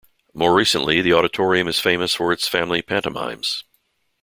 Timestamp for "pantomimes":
2.81-3.65